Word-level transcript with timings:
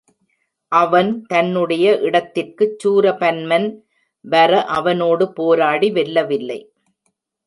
அவன் 0.71 1.25
தன்னுடைய 1.25 1.97
இடத்திற்குச் 1.99 2.77
சூரபன்மன் 2.83 3.67
வர 4.25 4.63
அவனோடு 4.69 5.33
போராடி 5.33 5.91
வெல்லவில்லை. 5.91 6.59